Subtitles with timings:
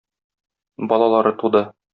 [0.93, 1.65] Балалары туды.